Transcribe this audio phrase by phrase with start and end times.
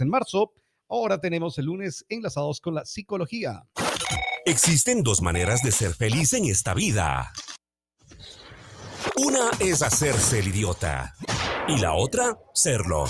[0.00, 0.52] en marzo.
[0.88, 3.64] Ahora tenemos el lunes enlazados con la psicología.
[4.46, 7.32] Existen dos maneras de ser feliz en esta vida.
[9.16, 11.14] Una es hacerse el idiota
[11.66, 13.04] y la otra, serlo.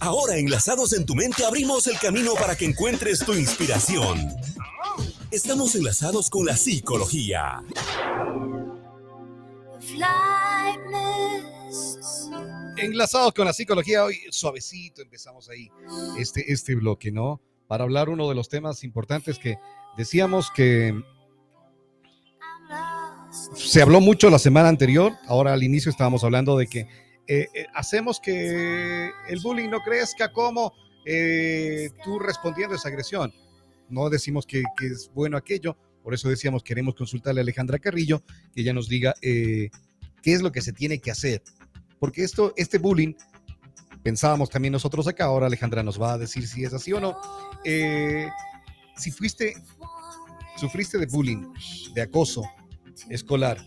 [0.00, 4.34] Ahora, enlazados en tu mente, abrimos el camino para que encuentres tu inspiración.
[5.30, 7.62] Estamos enlazados con la psicología.
[12.80, 15.68] Enlazados con la psicología, hoy suavecito empezamos ahí
[16.18, 17.40] este, este bloque, ¿no?
[17.68, 19.58] Para hablar uno de los temas importantes que
[19.96, 20.98] decíamos que
[23.54, 26.80] se habló mucho la semana anterior, ahora al inicio estábamos hablando de que
[27.28, 30.32] eh, eh, hacemos que el bullying no crezca.
[30.32, 30.72] Como
[31.04, 33.32] eh, tú respondiendo a esa agresión.
[33.88, 38.22] No decimos que, que, es bueno aquello, por eso decíamos queremos consultarle a Alejandra Carrillo,
[38.54, 39.70] que ella nos diga qué
[40.22, 41.42] es lo que se tiene que hacer
[42.00, 43.14] porque esto, este bullying,
[44.02, 47.16] pensábamos también nosotros acá, ahora Alejandra nos va a decir si es así o no,
[47.64, 48.28] eh,
[48.96, 49.54] si fuiste,
[50.56, 51.52] sufriste de bullying,
[51.94, 52.42] de acoso
[53.08, 53.58] escolar,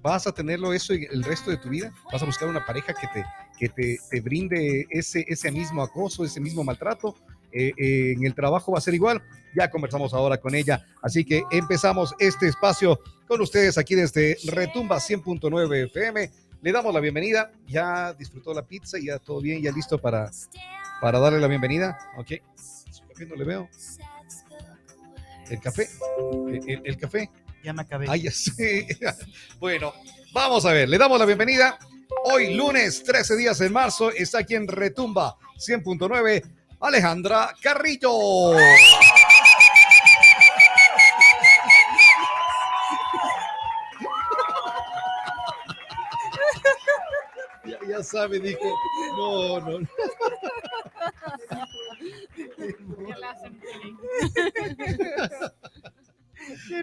[0.00, 1.92] ¿vas a tenerlo eso el resto de tu vida?
[2.10, 3.24] ¿Vas a buscar una pareja que te,
[3.58, 7.14] que te, te brinde ese, ese mismo acoso, ese mismo maltrato?
[7.52, 9.22] Eh, eh, en el trabajo va a ser igual.
[9.54, 10.86] Ya conversamos ahora con ella.
[11.02, 16.30] Así que empezamos este espacio con ustedes aquí desde Retumba 100.9 FM
[16.62, 17.52] le damos la bienvenida.
[17.66, 20.30] Ya disfrutó la pizza, ya todo bien, ya listo para,
[21.00, 21.98] para darle la bienvenida.
[22.16, 22.32] Ok.
[22.90, 23.68] Su café no le veo.
[25.50, 25.88] El café.
[26.84, 27.30] El, café.
[27.62, 28.06] Ya me acabé.
[28.08, 28.86] Ay, ya sé.
[29.58, 29.92] Bueno,
[30.32, 30.88] vamos a ver.
[30.88, 31.78] Le damos la bienvenida.
[32.24, 36.42] Hoy, lunes 13 días en marzo, está aquí en Retumba 100.9
[36.80, 38.52] Alejandra Carrillo.
[48.02, 48.76] Sabe, dijo,
[49.16, 49.80] no, no.
[49.80, 49.88] no.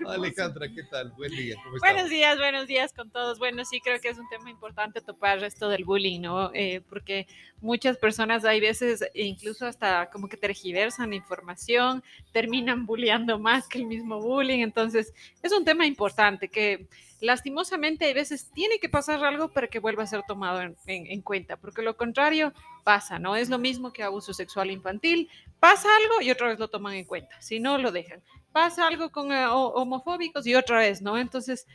[0.08, 1.11] Alejandra, ¿qué tal?
[1.11, 1.56] Buen día.
[1.80, 3.39] buenos días, buenos días con todos.
[3.39, 6.52] Bueno, sí creo que es un tema importante topar esto del bullying, ¿no?
[6.54, 7.27] Eh, porque
[7.61, 13.86] muchas personas hay veces incluso hasta como que tergiversan información, terminan bulleando más que el
[13.86, 14.60] mismo bullying.
[14.60, 16.88] Entonces, es un tema importante que
[17.21, 21.21] lastimosamente hay veces tiene que pasar algo para que vuelva a ser tomado en, en,
[21.21, 22.53] cuenta, porque lo contrario
[22.83, 23.35] pasa, ¿no?
[23.35, 27.05] Es lo mismo que abuso sexual infantil, pasa algo y otra vez lo toman en
[27.05, 28.21] cuenta, si no lo dejan.
[28.52, 31.17] Pasa algo con eh, homofóbicos y otra vez, ¿no?
[31.17, 31.67] Entonces,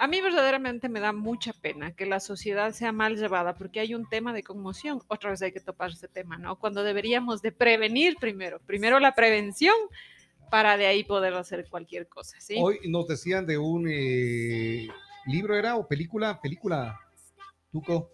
[0.00, 3.94] a mí verdaderamente me da mucha pena que la sociedad sea mal llevada porque hay
[3.94, 6.56] un tema de conmoción, otra vez hay que topar ese tema, ¿no?
[6.58, 9.74] Cuando deberíamos de prevenir primero, primero la prevención
[10.50, 12.56] para de ahí poder hacer cualquier cosa, ¿sí?
[12.58, 14.88] Hoy nos decían de un eh,
[15.26, 15.76] libro, ¿era?
[15.76, 16.40] ¿O película?
[16.42, 16.98] Película,
[17.70, 18.10] Tuco,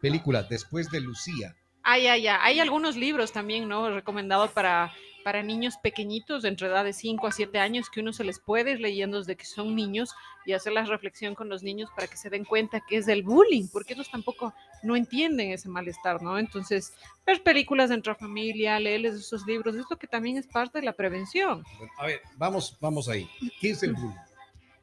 [0.00, 1.54] película, después de Lucía.
[1.82, 2.42] Ah, ya, ya.
[2.44, 3.90] Hay algunos libros también, ¿no?
[3.90, 4.92] Recomendados para
[5.28, 8.38] para niños pequeñitos, de entre edad de 5 a 7 años, que uno se les
[8.38, 10.14] puede ir leyendo desde que son niños
[10.46, 13.24] y hacer la reflexión con los niños para que se den cuenta que es el
[13.24, 16.38] bullying, porque ellos tampoco no entienden ese malestar, ¿no?
[16.38, 16.94] Entonces,
[17.26, 20.94] ver películas dentro de familia, leerles esos libros, esto que también es parte de la
[20.94, 21.62] prevención.
[21.98, 23.28] a ver, vamos, vamos ahí.
[23.60, 24.16] ¿Qué es el bullying?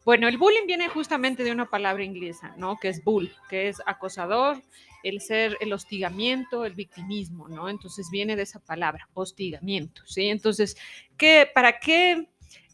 [0.06, 2.78] Bueno, el bullying viene justamente de una palabra inglesa, ¿no?
[2.78, 4.62] Que es bull, que es acosador,
[5.06, 7.70] el ser, el hostigamiento, el victimismo, ¿no?
[7.70, 10.28] Entonces viene de esa palabra, hostigamiento, ¿sí?
[10.30, 10.76] Entonces,
[11.16, 12.28] ¿qué, ¿para qué,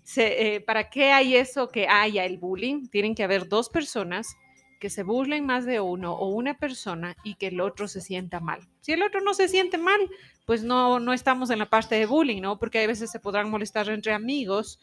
[0.03, 2.87] se, eh, ¿para qué hay eso que haya el bullying?
[2.87, 4.35] Tienen que haber dos personas
[4.79, 8.39] que se burlen más de uno o una persona y que el otro se sienta
[8.39, 8.67] mal.
[8.79, 9.99] Si el otro no se siente mal,
[10.45, 12.57] pues no, no estamos en la parte de bullying, ¿no?
[12.57, 14.79] Porque a veces se podrán molestar entre amigos,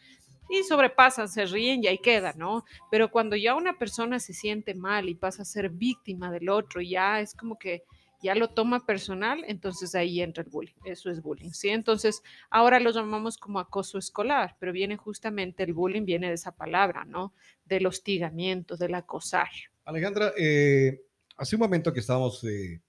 [0.49, 2.65] y sobrepasan, se ríen y ahí queda, ¿no?
[2.91, 6.81] Pero cuando ya una persona se siente mal y pasa a ser víctima del otro,
[6.81, 7.85] ya es como que
[8.23, 10.75] ya lo toma personal, entonces ahí entra el bullying.
[10.85, 11.69] Eso es bullying, ¿sí?
[11.69, 16.53] Entonces, ahora lo llamamos como acoso escolar, pero viene justamente el bullying, viene de esa
[16.53, 17.33] palabra, ¿no?
[17.65, 19.49] Del hostigamiento, del acosar.
[19.85, 21.01] Alejandra, eh,
[21.37, 22.83] hace un momento que estábamos eh,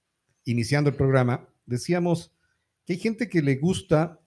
[0.45, 2.33] iniciando el programa, decíamos
[2.85, 4.19] que hay gente que le gusta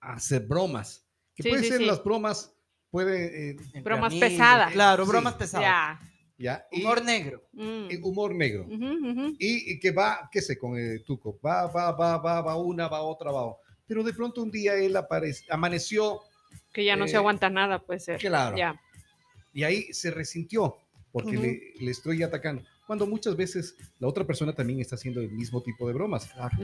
[0.00, 1.04] hacer bromas,
[1.34, 2.54] que pueden ser las bromas
[2.90, 3.50] puede...
[3.50, 4.72] Eh, bromas pesadas.
[4.72, 5.98] Claro, bromas pesadas.
[6.38, 6.66] Ya.
[6.72, 7.42] humor negro.
[7.52, 7.88] Mm.
[8.02, 8.66] Humor negro.
[9.38, 11.38] Y, que va, qué sé, con el tuco.
[11.44, 13.74] Va, va, va, va, va una, va otra, va otra.
[13.86, 16.20] Pero de pronto un día él aparece, amaneció.
[16.72, 18.18] Que ya no se eh, aguanta nada, puede ser.
[18.18, 18.56] Claro.
[18.56, 18.80] Ya.
[19.52, 20.76] Y ahí se resintió
[21.10, 22.62] porque le, le, estoy atacando.
[22.86, 26.26] Cuando muchas veces la otra persona también está haciendo el mismo tipo de bromas.
[26.26, 26.56] Claro.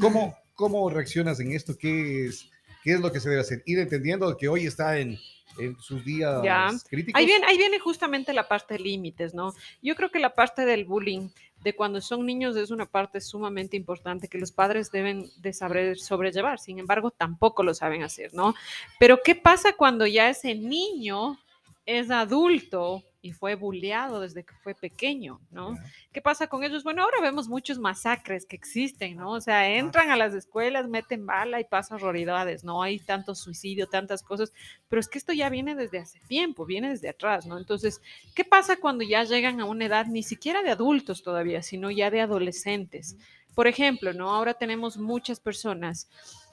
[0.00, 1.76] ¿Cómo, ¿Cómo reaccionas en esto?
[1.76, 2.48] ¿Qué es?
[2.82, 3.62] ¿Qué es lo que se debe hacer?
[3.66, 5.18] Ir entendiendo que hoy está en,
[5.58, 7.18] en sus días críticos.
[7.18, 9.54] Ahí viene, ahí viene justamente la parte de límites, ¿no?
[9.82, 11.28] Yo creo que la parte del bullying
[11.62, 15.98] de cuando son niños es una parte sumamente importante que los padres deben de saber
[15.98, 18.54] sobrellevar, sin embargo, tampoco lo saben hacer, ¿no?
[18.98, 21.38] Pero ¿qué pasa cuando ya ese niño
[21.84, 25.76] es adulto y fue bulleado desde que fue pequeño, ¿no?
[26.12, 26.84] ¿Qué pasa con ellos?
[26.84, 29.32] Bueno, ahora vemos muchos masacres que existen, ¿no?
[29.32, 32.82] O sea, entran a las escuelas, meten bala y pasan horroridades, ¿no?
[32.82, 34.52] Hay tanto suicidio, tantas cosas,
[34.88, 37.58] pero es que esto ya viene desde hace tiempo, viene desde atrás, ¿no?
[37.58, 38.00] Entonces,
[38.34, 42.10] ¿qué pasa cuando ya llegan a una edad ni siquiera de adultos todavía, sino ya
[42.10, 43.16] de adolescentes?
[43.54, 44.30] Por ejemplo, ¿no?
[44.30, 46.08] Ahora tenemos muchas personas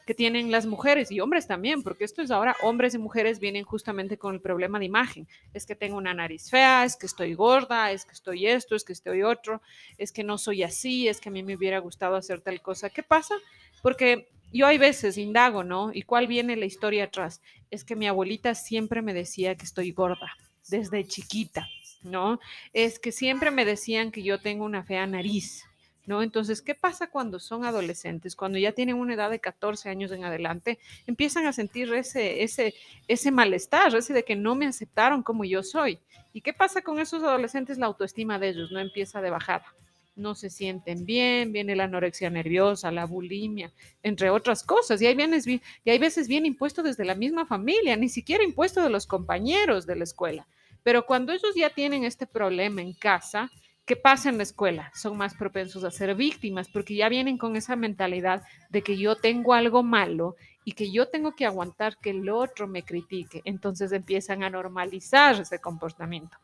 [0.07, 3.65] que tienen las mujeres y hombres también, porque esto es ahora, hombres y mujeres vienen
[3.65, 5.27] justamente con el problema de imagen.
[5.54, 8.86] Es que tengo una nariz fea, es que estoy gorda, es que estoy esto, es
[8.86, 9.62] que estoy otro,
[9.98, 12.89] es que no soy así, es que a mí me hubiera gustado hacer tal cosa.
[12.89, 13.36] ¿Qué pasa?
[13.83, 15.92] Porque yo hay veces indago, ¿no?
[15.94, 17.42] ¿Y cuál viene la historia atrás?
[17.69, 20.31] Es que mi abuelita siempre me decía que estoy gorda,
[20.69, 21.68] desde chiquita,
[22.01, 22.39] ¿no?
[22.71, 25.65] Es que siempre me decían que yo tengo una fea nariz,
[26.07, 26.24] ¿no?
[26.24, 28.36] Entonces, ¿qué pasa cuando son adolescentes?
[28.36, 32.74] Cuando ya tienen una edad de 14 años en adelante, empiezan a sentir ese, ese,
[33.07, 36.00] ese malestar, ese de que no me aceptaron como yo soy.
[36.31, 37.77] ¿Y qué pasa con esos adolescentes?
[37.77, 39.65] La autoestima de ellos no empieza de bajada.
[40.15, 43.71] No se sienten bien, viene la anorexia nerviosa, la bulimia,
[44.01, 45.01] entre otras cosas.
[45.01, 45.18] Y hay,
[45.83, 49.86] y hay veces bien impuesto desde la misma familia, ni siquiera impuesto de los compañeros
[49.86, 50.48] de la escuela.
[50.83, 53.51] Pero cuando ellos ya tienen este problema en casa,
[53.87, 54.91] ¿Qué pasa en la escuela?
[54.93, 59.15] Son más propensos a ser víctimas porque ya vienen con esa mentalidad de que yo
[59.15, 60.35] tengo algo malo
[60.65, 63.41] y que yo tengo que aguantar que el otro me critique.
[63.45, 66.37] Entonces empiezan a normalizar ese comportamiento.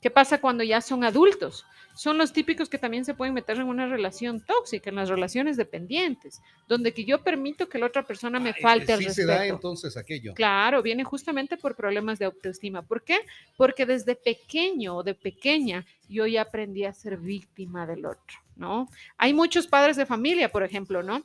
[0.00, 1.66] ¿Qué pasa cuando ya son adultos?
[1.94, 5.58] Son los típicos que también se pueden meter en una relación tóxica, en las relaciones
[5.58, 9.14] dependientes, donde que yo permito que la otra persona me falte el respeto.
[9.14, 10.32] se da entonces aquello.
[10.34, 12.80] Claro, viene justamente por problemas de autoestima.
[12.80, 13.18] ¿Por qué?
[13.58, 18.88] Porque desde pequeño o de pequeña yo ya aprendí a ser víctima del otro, ¿no?
[19.18, 21.24] Hay muchos padres de familia, por ejemplo, ¿no?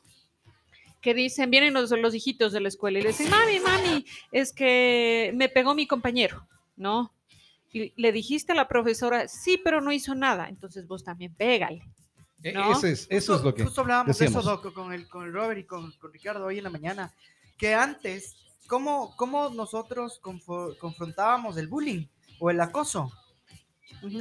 [1.01, 4.51] que dicen, vienen los, los hijitos de la escuela y le dicen, mami, mami, es
[4.51, 7.14] que me pegó mi compañero, ¿no?
[7.95, 11.81] Le dijiste a la profesora, sí, pero no hizo nada, entonces vos también pégale.
[12.41, 13.63] E, eso es, eso es lo que.
[13.63, 16.59] Justo hablábamos de eso, Doc, con el, con el Robert y con, con, Ricardo hoy
[16.59, 17.13] en la mañana,
[17.57, 18.35] que antes,
[18.67, 20.21] ¿cómo, cómo nosotros
[20.79, 22.05] confrontábamos el bullying
[22.39, 23.11] o el acoso?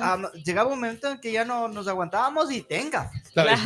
[0.01, 3.11] Ah, llegaba un momento en que ya no nos aguantábamos y tenga.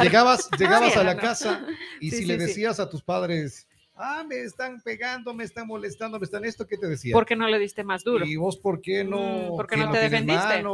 [0.03, 1.65] Llegabas, llegabas a la casa
[2.01, 3.67] y si le decías a tus padres,
[3.99, 7.13] ah, me están pegando, me están molestando, me están esto, ¿qué te decía?
[7.13, 8.25] ¿Por qué no le diste más duro?
[8.25, 9.53] ¿Y vos por qué no?
[9.53, 10.65] Mm, ¿Por qué no, te defendiste?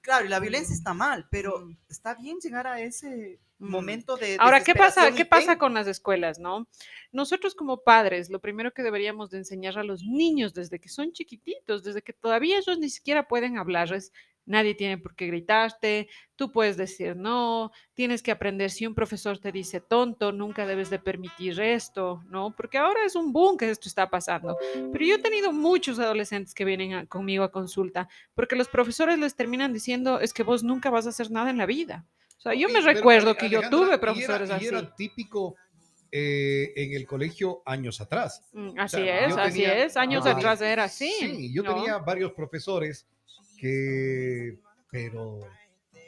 [0.00, 1.76] Claro, la violencia está mal, pero mm.
[1.88, 3.70] está bien llegar a ese mm.
[3.70, 6.68] momento de Ahora, ¿qué pasa, qué pasa con las escuelas, no?
[7.12, 11.12] Nosotros como padres, lo primero que deberíamos de enseñar a los niños desde que son
[11.12, 14.12] chiquititos, desde que todavía ellos ni siquiera pueden hablar, es
[14.46, 19.38] Nadie tiene por qué gritarte, tú puedes decir no, tienes que aprender si un profesor
[19.38, 22.54] te dice tonto, nunca debes de permitir esto, ¿no?
[22.54, 24.56] Porque ahora es un boom que esto está pasando.
[24.92, 29.34] Pero yo he tenido muchos adolescentes que vienen conmigo a consulta, porque los profesores les
[29.34, 32.04] terminan diciendo, es que vos nunca vas a hacer nada en la vida.
[32.38, 34.66] O sea, yo me recuerdo que yo tuve profesores así.
[34.66, 35.56] era típico
[36.12, 38.48] eh, en el colegio años atrás.
[38.52, 41.10] Mm, así es, así es, años atrás era así.
[41.18, 43.08] Sí, yo tenía varios profesores
[43.54, 44.58] que,
[44.90, 45.40] pero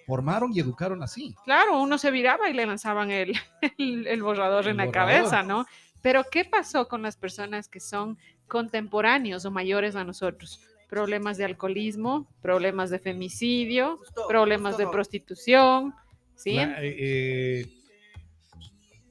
[0.06, 1.34] formaron y educaron así.
[1.44, 3.34] Claro, uno se viraba y le lanzaban el,
[3.78, 5.66] el, borrador en la cabeza, ¿no?
[6.00, 10.60] Pero ¿qué pasó con las personas que son contemporáneos o mayores a nosotros?
[10.88, 13.98] Problemas de alcoholismo, problemas de femicidio,
[14.28, 15.94] problemas de prostitución,
[16.36, 16.56] ¿sí?
[16.58, 17.66] Eh, eh,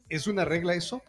[0.08, 1.02] ¿Es una regla eso?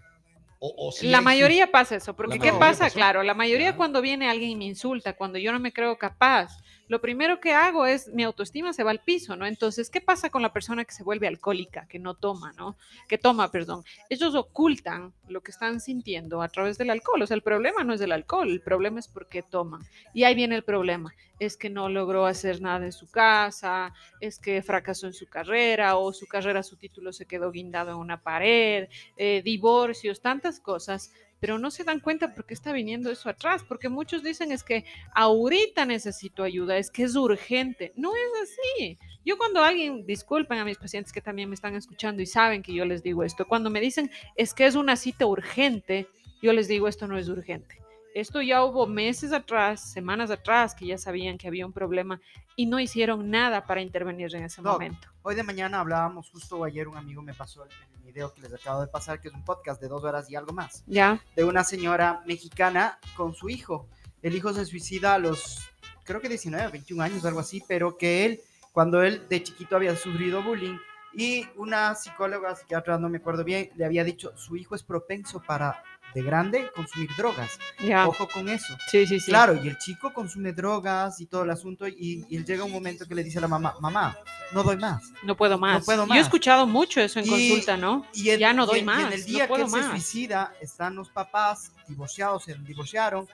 [1.03, 2.91] la mayoría pasa eso, porque ¿qué pasa?
[2.91, 6.51] Claro, la mayoría cuando viene alguien y me insulta, cuando yo no me creo capaz,
[6.89, 9.47] lo primero que hago es mi autoestima se va al piso, ¿no?
[9.47, 12.77] Entonces, ¿qué pasa con la persona que se vuelve alcohólica, que no toma, ¿no?
[13.09, 13.85] Que toma, perdón.
[14.09, 17.23] Ellos ocultan lo que están sintiendo a través del alcohol.
[17.23, 19.83] O sea, el problema no es del alcohol, el problema es porque toman.
[20.15, 21.15] Y ahí viene el problema.
[21.39, 25.97] Es que no logró hacer nada en su casa, es que fracasó en su carrera
[25.97, 31.13] o su carrera, su título se quedó guindado en una pared, eh, divorcios, tantas cosas
[31.47, 34.65] pero no se dan cuenta por qué está viniendo eso atrás, porque muchos dicen es
[34.65, 34.85] que
[35.15, 37.93] ahorita necesito ayuda, es que es urgente.
[37.95, 38.99] No es así.
[39.25, 42.75] Yo cuando alguien, disculpen a mis pacientes que también me están escuchando y saben que
[42.75, 46.09] yo les digo esto, cuando me dicen es que es una cita urgente,
[46.43, 47.86] yo les digo esto no es urgente
[48.21, 52.19] esto ya hubo meses atrás, semanas atrás, que ya sabían que había un problema
[52.57, 55.09] y no hicieron nada para intervenir en ese momento.
[55.21, 58.55] Hoy de mañana hablábamos, justo ayer un amigo me pasó el, el video que les
[58.55, 61.45] acabo de pasar, que es un podcast de dos horas y algo más, Ya, de
[61.45, 63.87] una señora mexicana con su hijo.
[64.23, 65.69] El hijo se suicida a los,
[66.05, 68.41] creo que 19, 21 años, algo así, pero que él,
[68.73, 70.79] cuando él de chiquito había sufrido bullying,
[71.13, 75.43] y una psicóloga, psiquiatra, no me acuerdo bien, le había dicho, su hijo es propenso
[75.43, 75.83] para,
[76.17, 77.59] de grande, consumir drogas.
[77.79, 78.09] ya.
[78.09, 78.75] Ojo con eso.
[78.91, 79.27] Sí, sí, sí.
[79.31, 82.73] Claro, y el chico consume drogas y todo el asunto y, y él llega un
[82.73, 84.17] momento que le dice a la mamá, mamá,
[84.53, 85.03] no doy más.
[85.23, 85.85] No puedo más.
[85.85, 88.07] puedo Yo he escuchado mucho eso en Y- consulta, ¿no?
[88.15, 89.91] Y el- Ya no doy y más, en el no día que puedo él se
[89.91, 93.29] suicida, están los papás divorciados, se divorciaron.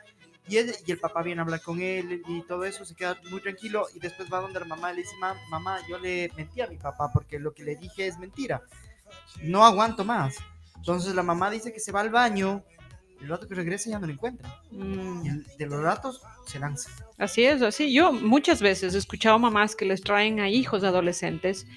[0.48, 3.16] Y, él- y el papá viene a hablar con él y todo eso, se queda
[3.30, 6.32] muy tranquilo y después va donde la mamá y le dice, "Ma- mamá, yo le
[6.36, 8.60] mentí a mi papá porque lo que le dije es mentira.
[9.40, 10.34] No aguanto más.
[10.82, 12.64] Entonces la mamá dice que se va al baño,
[13.20, 14.60] el rato que regresa ya no lo encuentra.
[14.72, 15.24] Mm.
[15.24, 16.90] Y de los ratos se lanza.
[17.18, 17.92] Así es, así.
[17.92, 21.68] Yo muchas veces he escuchado mamás que les traen a hijos adolescentes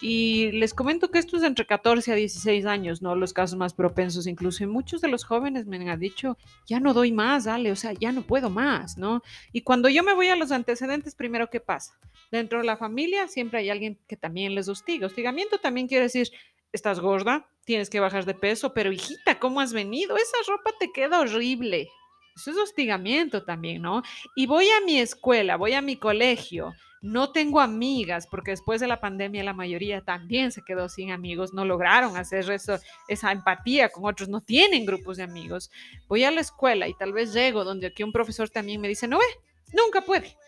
[0.00, 3.14] y les comento que esto es entre 14 a 16 años, ¿no?
[3.14, 4.64] Los casos más propensos incluso.
[4.64, 6.36] Y muchos de los jóvenes me han dicho,
[6.66, 9.22] ya no doy más, dale, o sea, ya no puedo más, ¿no?
[9.52, 11.96] Y cuando yo me voy a los antecedentes, primero, ¿qué pasa?
[12.32, 15.06] Dentro de la familia siempre hay alguien que también les hostiga.
[15.06, 16.28] Hostigamiento también quiere decir,
[16.72, 20.16] estás gorda, tienes que bajar de peso, pero hijita, ¿cómo has venido?
[20.16, 21.90] Esa ropa te queda horrible.
[22.34, 24.02] Eso es hostigamiento también, ¿no?
[24.34, 26.72] Y voy a mi escuela, voy a mi colegio,
[27.02, 31.52] no tengo amigas, porque después de la pandemia la mayoría también se quedó sin amigos,
[31.52, 35.70] no lograron hacer eso, esa empatía con otros, no tienen grupos de amigos.
[36.08, 39.06] Voy a la escuela y tal vez llego donde aquí un profesor también me dice,
[39.06, 39.26] no ve,
[39.74, 40.38] nunca puede.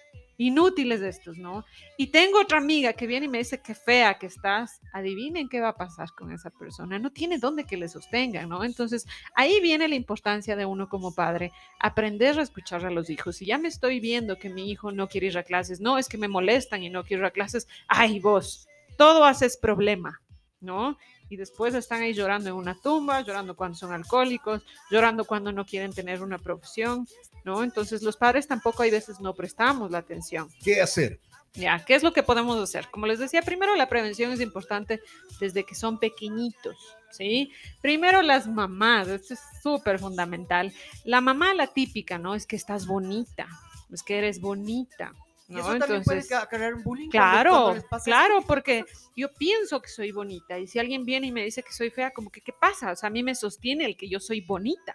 [0.43, 1.67] Inútiles estos, ¿no?
[1.99, 4.81] Y tengo otra amiga que viene y me dice qué fea que estás.
[4.95, 6.99] Adivinen qué va a pasar con esa persona.
[6.99, 8.65] No tiene dónde que le sostengan, ¿no?
[8.65, 13.37] Entonces, ahí viene la importancia de uno como padre, aprender a escuchar a los hijos.
[13.37, 16.09] Si ya me estoy viendo que mi hijo no quiere ir a clases, no, es
[16.09, 18.67] que me molestan y no quiero ir a clases, ay vos,
[18.97, 20.23] todo haces problema,
[20.61, 20.99] ¿no?
[21.29, 25.65] Y después están ahí llorando en una tumba, llorando cuando son alcohólicos, llorando cuando no
[25.65, 27.07] quieren tener una profesión,
[27.45, 27.63] ¿no?
[27.63, 30.49] Entonces los padres tampoco hay veces no prestamos la atención.
[30.63, 31.21] ¿Qué hacer?
[31.55, 32.89] Ya, ¿qué es lo que podemos hacer?
[32.91, 35.01] Como les decía, primero la prevención es importante
[35.41, 36.77] desde que son pequeñitos,
[37.11, 37.53] ¿sí?
[37.81, 40.73] Primero las mamás, esto es súper fundamental.
[41.05, 42.37] La mamá, la típica, ¿no?
[42.37, 43.49] Es que estás bonita,
[43.93, 45.13] es que eres bonita,
[45.51, 45.61] Y ¿no?
[45.61, 47.09] eso también puede Entonces, crear un bullying.
[47.09, 48.85] Claro, claro, porque
[49.17, 52.13] yo pienso que soy bonita y si alguien viene y me dice que soy fea,
[52.13, 52.93] como que, ¿qué pasa?
[52.93, 54.95] O sea, a mí me sostiene el que yo soy bonita,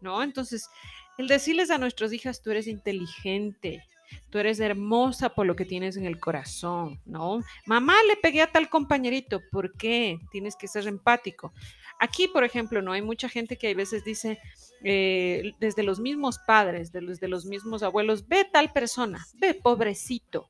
[0.00, 0.20] ¿no?
[0.24, 0.68] Entonces,
[1.16, 3.84] el decirles a nuestras hijas, tú eres inteligente,
[4.30, 7.40] tú eres hermosa por lo que tienes en el corazón, ¿no?
[7.66, 10.18] Mamá, le pegué a tal compañerito, ¿por qué?
[10.30, 11.52] Tienes que ser empático.
[12.00, 14.38] Aquí, por ejemplo, no hay mucha gente que a veces dice,
[14.82, 19.54] eh, desde los mismos padres, de los, de los mismos abuelos, ve tal persona, ve
[19.54, 20.48] pobrecito,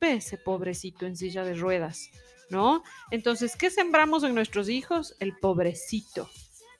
[0.00, 2.10] ve ese pobrecito en silla de ruedas,
[2.50, 2.82] ¿no?
[3.10, 5.16] Entonces, ¿qué sembramos en nuestros hijos?
[5.20, 6.28] El pobrecito,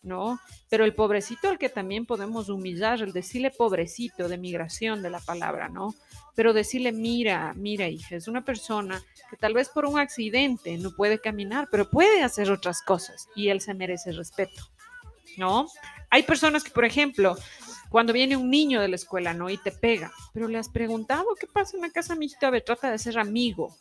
[0.04, 0.38] ¿no?
[0.68, 5.20] Pero el pobrecito al que también podemos humillar, el decirle pobrecito de migración de la
[5.20, 5.94] palabra, ¿no?
[6.36, 10.92] Pero decirle, mira, mira, hija, es una persona que tal vez por un accidente no
[10.92, 14.68] puede caminar, pero puede hacer otras cosas y él se merece respeto,
[15.38, 15.66] ¿no?
[16.10, 17.36] Hay personas que, por ejemplo,
[17.88, 19.48] cuando viene un niño de la escuela, ¿no?
[19.48, 22.62] Y te pega, pero le has preguntado qué pasa en la casa, mijito, a ver,
[22.62, 23.74] trata de ser amigo.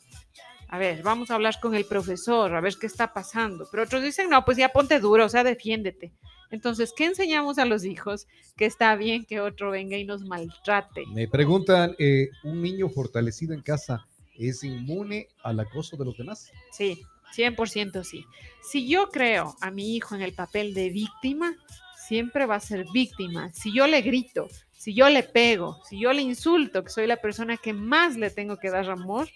[0.73, 3.67] A ver, vamos a hablar con el profesor, a ver qué está pasando.
[3.69, 6.13] Pero otros dicen, no, pues ya ponte duro, o sea, defiéndete.
[6.49, 8.25] Entonces, ¿qué enseñamos a los hijos?
[8.57, 11.05] Que está bien que otro venga y nos maltrate.
[11.13, 16.51] Me preguntan, eh, ¿un niño fortalecido en casa es inmune al acoso de los demás?
[16.71, 17.03] Sí,
[17.35, 18.25] 100% sí.
[18.63, 21.55] Si yo creo a mi hijo en el papel de víctima,
[21.95, 23.53] siempre va a ser víctima.
[23.53, 27.17] Si yo le grito, si yo le pego, si yo le insulto, que soy la
[27.17, 29.29] persona que más le tengo que dar amor,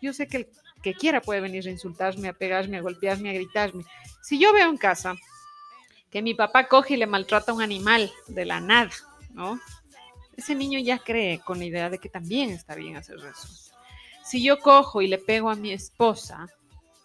[0.00, 0.48] yo sé que el
[0.82, 3.84] que quiera puede venir a insultarme, a pegarme, a golpearme, a gritarme.
[4.22, 5.14] Si yo veo en casa
[6.10, 8.90] que mi papá coge y le maltrata a un animal de la nada,
[9.32, 9.60] ¿no?
[10.36, 13.48] Ese niño ya cree con la idea de que también está bien hacer eso.
[14.24, 16.46] Si yo cojo y le pego a mi esposa,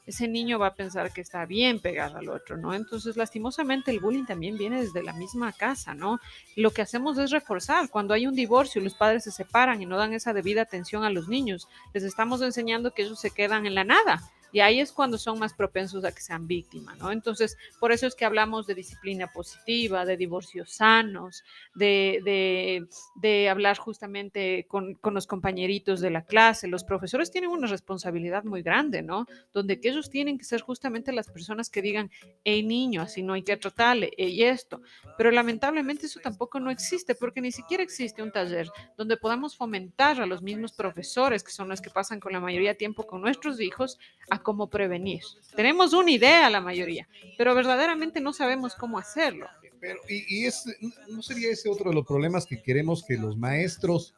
[0.05, 2.73] ese niño va a pensar que está bien pegar al otro, ¿no?
[2.73, 6.19] Entonces, lastimosamente, el bullying también viene desde la misma casa, ¿no?
[6.55, 7.89] Lo que hacemos es reforzar.
[7.89, 11.09] Cuando hay un divorcio, los padres se separan y no dan esa debida atención a
[11.09, 11.67] los niños.
[11.93, 14.21] Les estamos enseñando que ellos se quedan en la nada
[14.55, 17.11] Y ahí es cuando son más propensos a que sean víctimas, ¿no?
[17.11, 21.43] Entonces, por eso es que hablamos de disciplina positiva, de divorcios sanos,
[21.73, 26.69] de, de, de hablar justamente con, con, los compañeritos de la clase.
[26.69, 29.25] Los profesores tienen una responsabilidad muy grande, ¿no?
[29.53, 32.09] Donde que ellos tienen que ser justamente las personas que digan,
[32.45, 34.81] hey niño, así no hay que tratarle, y esto.
[35.17, 40.21] Pero lamentablemente eso tampoco no existe, porque ni siquiera existe un taller donde podamos fomentar
[40.21, 43.19] a los mismos profesores, que son los que pasan con la mayoría de tiempo con
[43.19, 45.21] nuestros hijos, a cómo prevenir.
[45.55, 49.47] Tenemos una idea la mayoría, pero verdaderamente no sabemos cómo hacerlo.
[49.79, 50.65] Pero, y, y es,
[51.07, 54.15] ¿no sería ese otro de los problemas que queremos que los maestros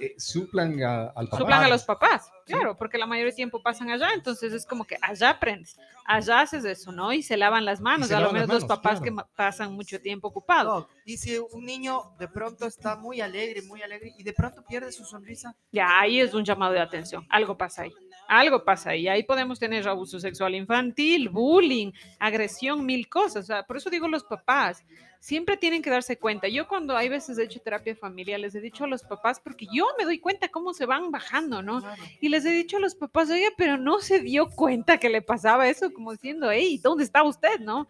[0.00, 1.36] eh, suplan a, al papá.
[1.36, 4.86] Suplan a los papás, claro, porque la mayoría del tiempo pasan allá, entonces es como
[4.86, 5.76] que allá aprendes,
[6.06, 7.12] allá haces eso, ¿no?
[7.12, 9.16] Y se lavan las manos, a lo menos los papás claro.
[9.16, 10.86] que pasan mucho tiempo ocupados.
[10.86, 14.64] No, y si un niño de pronto está muy alegre, muy alegre, y de pronto
[14.66, 15.54] pierde su sonrisa.
[15.70, 17.92] Ya, ahí es un llamado de atención, algo pasa ahí.
[18.30, 23.42] Algo pasa ahí, ahí podemos tener abuso sexual infantil, bullying, agresión, mil cosas.
[23.42, 24.84] O sea, por eso digo los papás,
[25.18, 26.46] siempre tienen que darse cuenta.
[26.46, 29.66] Yo cuando hay veces he hecho terapia familiar, les he dicho a los papás, porque
[29.72, 31.80] yo me doy cuenta cómo se van bajando, ¿no?
[31.80, 32.00] Claro.
[32.20, 35.22] Y les he dicho a los papás, oye, pero no se dio cuenta que le
[35.22, 37.88] pasaba eso, como diciendo, hey, ¿dónde está usted, no?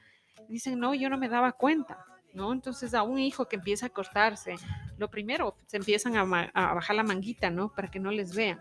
[0.49, 2.06] Dicen, no, yo no me daba cuenta.
[2.32, 2.52] ¿No?
[2.52, 4.54] Entonces a un hijo que empieza a cortarse,
[4.97, 6.23] lo primero, se empiezan a,
[6.54, 7.75] a bajar la manguita, ¿no?
[7.75, 8.61] Para que no les vean.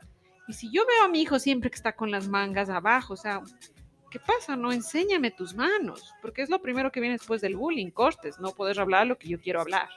[0.49, 3.17] Y si yo veo a mi hijo siempre que está con las mangas abajo, o
[3.17, 3.43] sea,
[4.09, 4.55] ¿qué pasa?
[4.55, 8.51] No, enséñame tus manos, porque es lo primero que viene después del bullying, cortes, no
[8.51, 9.89] poder hablar lo que yo quiero hablar.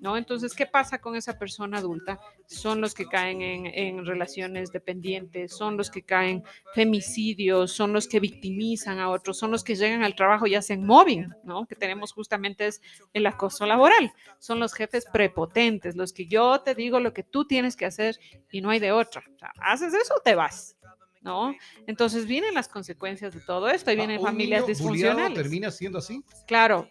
[0.00, 0.16] ¿No?
[0.16, 2.20] Entonces, ¿qué pasa con esa persona adulta?
[2.46, 6.44] Son los que caen en, relaciones dependientes, son los que caen
[6.74, 10.84] femicidios, son los que victimizan a otros, son los que llegan al trabajo y hacen
[10.84, 11.66] mobbing, ¿no?
[11.66, 14.12] Que tenemos justamente es el acoso laboral.
[14.38, 18.18] Son los jefes prepotentes, los que yo te digo lo que tú tienes que hacer
[18.50, 19.24] y no hay de otra.
[19.34, 20.76] O sea, haces eso, te vas.
[21.24, 21.56] ¿No?
[21.86, 25.34] Entonces vienen las consecuencias de todo esto, y vienen ¿Un familias disfuncionales.
[25.34, 26.22] termina siendo así?
[26.46, 26.88] Claro.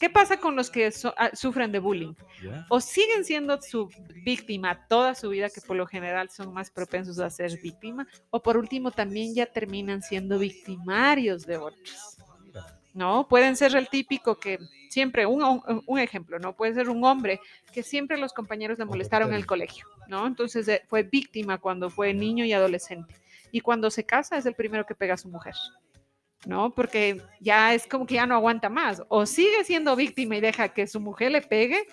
[0.00, 2.12] ¿Qué pasa con los que so, uh, sufren de bullying?
[2.42, 2.66] Yeah.
[2.68, 3.88] O siguen siendo su
[4.24, 8.42] víctima toda su vida, que por lo general son más propensos a ser víctima, o
[8.42, 12.18] por último también ya terminan siendo victimarios de otros.
[12.92, 13.28] ¿No?
[13.28, 16.54] Pueden ser el típico que siempre, un, un, un ejemplo, ¿no?
[16.56, 17.40] Puede ser un hombre
[17.72, 20.26] que siempre los compañeros le molestaron en el colegio, ¿no?
[20.26, 23.14] Entonces eh, fue víctima cuando fue niño y adolescente
[23.56, 25.54] y cuando se casa es el primero que pega a su mujer,
[26.44, 26.74] ¿no?
[26.74, 30.68] Porque ya es como que ya no aguanta más, o sigue siendo víctima y deja
[30.68, 31.86] que su mujer le pegue,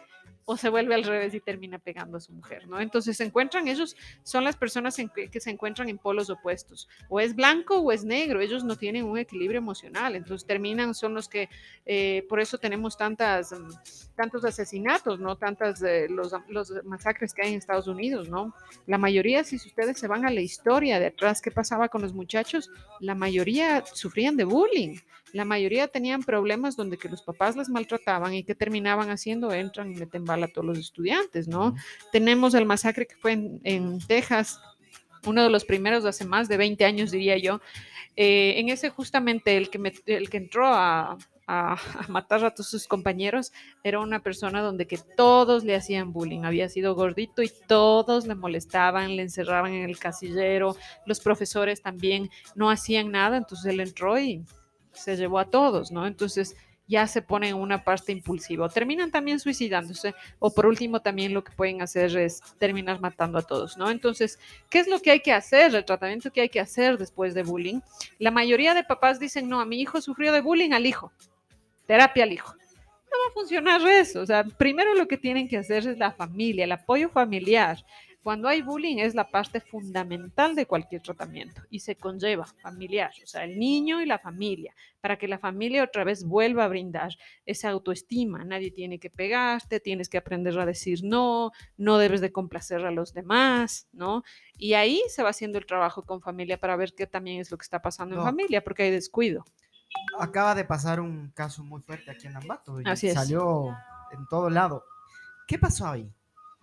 [0.46, 2.80] o se vuelve al revés y termina pegando a su mujer, ¿no?
[2.80, 7.36] Entonces se encuentran, ellos son las personas que, se encuentran en polos opuestos, o es
[7.36, 11.50] blanco o es negro, ellos no tienen un equilibrio emocional, entonces terminan, son los que,
[11.86, 13.54] eh, por eso tenemos tantas,
[14.16, 15.38] tantos asesinatos, ¿no?
[15.38, 18.54] Tantas, los, los masacres que hay en Estados Unidos, ¿no?
[18.86, 22.14] La mayoría, si ustedes se van a la historia de atrás, ¿qué pasaba con los
[22.14, 22.70] muchachos?
[23.00, 24.98] La mayoría sufrían de bullying,
[25.34, 29.92] la mayoría tenían problemas donde que los papás les maltrataban y que terminaban haciendo, entran
[29.92, 31.68] y meten bala a todos los estudiantes, ¿no?
[31.68, 31.82] Uh -huh.
[32.12, 34.62] Tenemos el masacre que fue en, en, Texas,
[35.26, 37.62] uno de los primeros de hace más de 20 años, diría yo.
[38.16, 41.18] Eh, en ese justamente el que, me, el que entró a,
[41.48, 43.52] a, a, matar a todos sus compañeros
[43.84, 48.36] era una persona donde que todos le hacían bullying, había sido gordito y todos le
[48.36, 50.76] molestaban, le encerraban en el casillero,
[51.08, 54.46] los profesores también no hacían nada, entonces él entró y
[54.94, 56.08] se llevó a todos, ¿no?
[56.08, 56.56] Entonces
[56.88, 61.34] ya se pone en una parte impulsiva o terminan también suicidándose o por último también
[61.34, 63.90] lo que pueden hacer es terminar matando a todos, ¿no?
[63.90, 64.38] Entonces,
[64.70, 65.74] ¿qué es lo que hay que hacer?
[65.74, 67.80] El tratamiento que hay que hacer después de bullying.
[68.20, 71.12] La mayoría de papás dicen, no, a mi hijo sufrió de bullying al hijo,
[71.88, 72.54] terapia al hijo.
[72.54, 76.12] No va a funcionar eso, o sea, primero lo que tienen que hacer es la
[76.12, 77.86] familia, el apoyo familiar,
[78.24, 83.28] cuando hay bullying es la parte fundamental de cualquier tratamiento y se conlleva familiar, o
[83.28, 87.12] sea, el niño y la familia, para que la familia otra vez vuelva a brindar
[87.46, 88.46] esa autoestima.
[88.46, 92.92] Nadie tiene que pegarte, tienes que aprender a decir no, no debes de complacer a
[92.92, 94.24] los demás, ¿no?
[94.58, 97.58] Y ahí se va haciendo el trabajo con familia para ver qué también es lo
[97.58, 98.22] que está pasando no.
[98.22, 99.44] en familia, porque hay descuido.
[100.18, 102.80] Acaba de pasar un caso muy fuerte aquí en Ambato.
[102.80, 103.16] Y Así es.
[103.16, 103.76] Salió
[104.12, 104.86] en todo lado.
[105.46, 106.10] ¿Qué pasó ahí?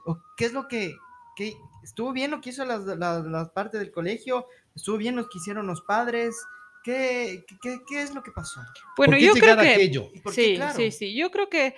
[0.07, 0.96] ¿O ¿Qué es lo que
[1.37, 4.47] ¿Qué, ¿Estuvo bien lo que hizo las, las, las partes del colegio?
[4.75, 6.37] ¿Estuvo bien lo que hicieron los padres?
[6.83, 8.61] ¿Qué, qué, qué es lo que pasó?
[8.97, 9.69] Bueno, yo creo que...
[9.71, 10.11] Aquello?
[10.33, 10.75] Sí, claro.
[10.75, 11.14] sí, sí.
[11.14, 11.75] Yo creo que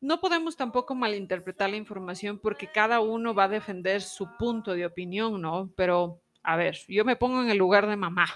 [0.00, 4.86] no podemos tampoco malinterpretar la información porque cada uno va a defender su punto de
[4.86, 5.70] opinión, ¿no?
[5.76, 8.26] Pero, a ver, yo me pongo en el lugar de mamá.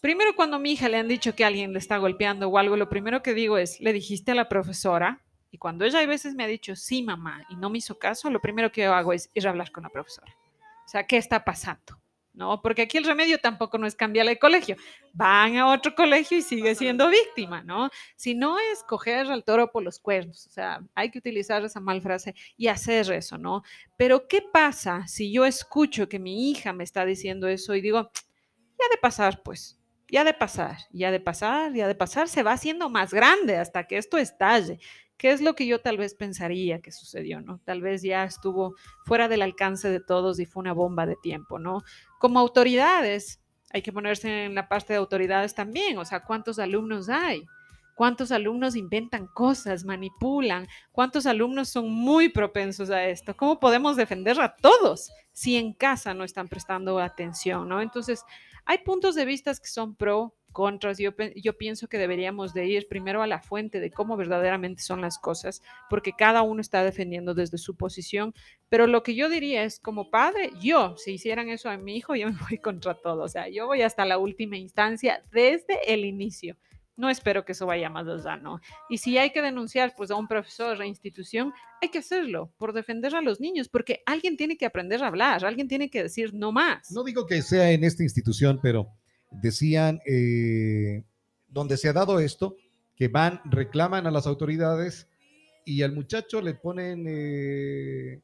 [0.00, 2.76] Primero, cuando a mi hija le han dicho que alguien le está golpeando o algo,
[2.76, 5.23] lo primero que digo es, ¿le dijiste a la profesora?
[5.54, 8.28] Y cuando ella a veces me ha dicho, sí, mamá, y no me hizo caso,
[8.28, 10.36] lo primero que yo hago es ir a hablar con la profesora.
[10.84, 11.96] O sea, ¿qué está pasando?
[12.32, 12.60] ¿no?
[12.60, 14.74] Porque aquí el remedio tampoco no es cambiarle de colegio.
[15.12, 17.88] Van a otro colegio y sigue siendo víctima, ¿no?
[18.16, 21.78] Si no es coger al toro por los cuernos, o sea, hay que utilizar esa
[21.78, 23.62] mal frase y hacer eso, ¿no?
[23.96, 28.10] Pero ¿qué pasa si yo escucho que mi hija me está diciendo eso y digo,
[28.12, 32.52] ya de pasar, pues, ya de pasar, ya de pasar, ya de pasar, se va
[32.52, 34.78] haciendo más grande hasta que esto estalle.
[35.24, 37.58] ¿Qué es lo que yo tal vez pensaría que sucedió, no?
[37.64, 38.74] Tal vez ya estuvo
[39.06, 41.82] fuera del alcance de todos y fue una bomba de tiempo, ¿no?
[42.18, 47.08] Como autoridades, hay que ponerse en la parte de autoridades también, o sea, ¿cuántos alumnos
[47.08, 47.46] hay?
[47.94, 50.68] ¿Cuántos alumnos inventan cosas, manipulan?
[50.92, 53.34] ¿Cuántos alumnos son muy propensos a esto?
[53.34, 57.80] ¿Cómo podemos defender a todos si en casa no están prestando atención, ¿no?
[57.80, 58.22] Entonces,
[58.66, 60.96] hay puntos de vista que son pro, contras.
[60.96, 65.02] Yo, yo pienso que deberíamos de ir primero a la fuente de cómo verdaderamente son
[65.02, 68.32] las cosas, porque cada uno está defendiendo desde su posición.
[68.70, 72.14] Pero lo que yo diría es, como padre, yo, si hicieran eso a mi hijo,
[72.14, 73.24] yo me voy contra todo.
[73.24, 76.56] O sea, yo voy hasta la última instancia desde el inicio.
[76.96, 78.60] No espero que eso vaya más allá, ¿no?
[78.88, 82.72] Y si hay que denunciar pues a un profesor, a institución, hay que hacerlo por
[82.72, 86.32] defender a los niños, porque alguien tiene que aprender a hablar, alguien tiene que decir
[86.34, 86.92] no más.
[86.92, 88.92] No digo que sea en esta institución, pero
[89.40, 91.04] decían, eh,
[91.48, 92.56] donde se ha dado esto,
[92.96, 95.08] que van, reclaman a las autoridades
[95.64, 98.20] y al muchacho le ponen, eh,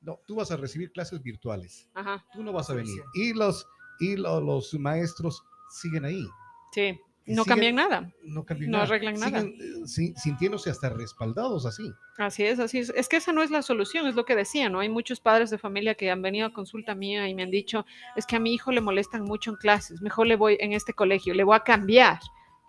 [0.00, 3.00] no, tú vas a recibir clases virtuales, Ajá, tú no vas a venir.
[3.14, 3.66] Y los,
[4.00, 6.24] y lo- los maestros siguen ahí.
[6.72, 6.98] sí.
[7.36, 8.12] No cambian nada.
[8.24, 8.88] No cambian No nada.
[8.88, 9.40] arreglan nada.
[9.40, 9.52] Eh,
[9.86, 11.90] si- sintiéndose hasta respaldados así.
[12.16, 12.90] Así es, así es.
[12.96, 14.80] Es que esa no es la solución, es lo que decía, ¿no?
[14.80, 17.84] Hay muchos padres de familia que han venido a consulta mía y me han dicho,
[18.16, 20.92] es que a mi hijo le molestan mucho en clases, mejor le voy en este
[20.92, 22.18] colegio, le voy a cambiar.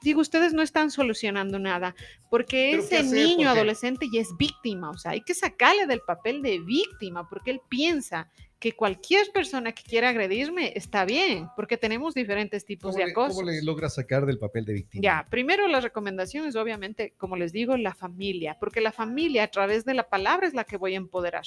[0.02, 1.93] Digo, ustedes no están solucionando nada,
[2.30, 6.00] porque ¿Pero qué ese niño adolescente ya es víctima, o sea, hay que sacarle del
[6.00, 11.78] papel de víctima, porque él piensa que cualquier persona que quiera agredirme está bien, porque
[11.78, 13.36] tenemos diferentes tipos ¿Cómo de le, acoso.
[13.36, 15.02] cómo le logras sacar del papel de víctima?
[15.02, 19.48] Ya, primero la recomendación es obviamente, como les digo, la familia, porque la familia a
[19.48, 21.45] través de la palabra es la que voy a empoderar.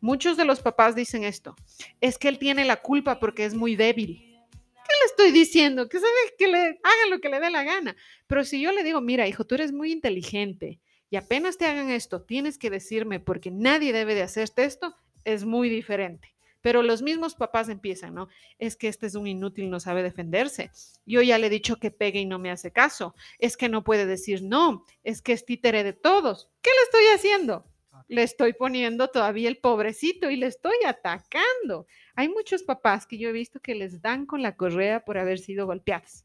[0.00, 1.56] Muchos de los papás dicen esto,
[2.00, 4.18] es que él tiene la culpa porque es muy débil.
[4.18, 5.88] ¿Qué le estoy diciendo?
[5.88, 7.96] Que sabe que le hagan lo que le dé la gana.
[8.26, 10.78] Pero si yo le digo, mira, hijo, tú eres muy inteligente
[11.10, 15.44] y apenas te hagan esto, tienes que decirme porque nadie debe de hacerte esto, es
[15.44, 16.33] muy diferente.
[16.64, 18.28] Pero los mismos papás empiezan, ¿no?
[18.58, 20.70] Es que este es un inútil, no sabe defenderse.
[21.04, 23.14] Yo ya le he dicho que pegue y no me hace caso.
[23.38, 24.82] Es que no puede decir no.
[25.02, 26.48] Es que es títere de todos.
[26.62, 27.66] ¿Qué le estoy haciendo?
[28.08, 31.86] Le estoy poniendo todavía el pobrecito y le estoy atacando.
[32.14, 35.40] Hay muchos papás que yo he visto que les dan con la correa por haber
[35.40, 36.24] sido golpeados.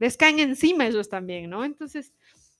[0.00, 1.64] Les caen encima ellos también, ¿no?
[1.64, 2.12] Entonces,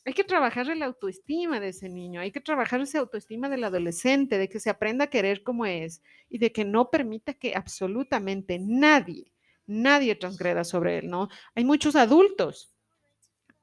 [0.07, 4.39] hay que trabajar la autoestima de ese niño, hay que trabajar esa autoestima del adolescente,
[4.39, 8.61] de que se aprenda a querer como es y de que no permita que absolutamente
[8.61, 9.33] nadie,
[9.67, 11.29] nadie transgreda sobre él, ¿no?
[11.57, 12.73] Hay muchos adultos.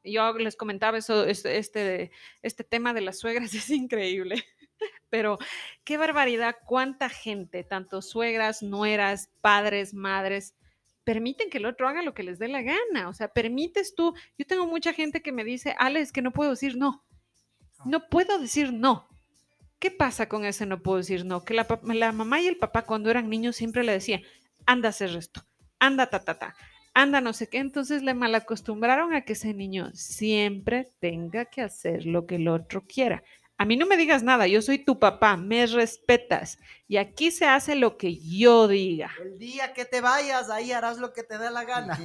[0.03, 4.43] Yo les comentaba eso, este, este, este tema de las suegras es increíble,
[5.09, 5.37] pero
[5.85, 10.55] qué barbaridad, cuánta gente, tanto suegras, nueras, padres, madres,
[11.03, 13.09] permiten que el otro haga lo que les dé la gana.
[13.09, 14.13] O sea, permites tú.
[14.37, 17.03] Yo tengo mucha gente que me dice, Alex, que no puedo decir no.
[17.85, 19.07] No puedo decir no.
[19.79, 21.43] ¿Qué pasa con ese no puedo decir no?
[21.43, 24.21] Que la, la mamá y el papá cuando eran niños siempre le decían,
[24.65, 25.45] anda a hacer esto,
[25.77, 26.55] anda ta, ta, ta,
[26.93, 27.57] anda no sé qué.
[27.57, 32.85] Entonces le malacostumbraron a que ese niño siempre tenga que hacer lo que el otro
[32.87, 33.23] quiera.
[33.57, 37.45] A mí no me digas nada, yo soy tu papá, me respetas y aquí se
[37.45, 39.11] hace lo que yo diga.
[39.21, 41.97] El día que te vayas, ahí harás lo que te dé la gana.